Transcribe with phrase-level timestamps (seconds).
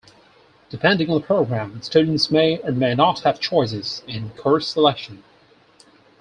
[0.71, 5.23] Depending on the program, students may or may not have choices in course selection.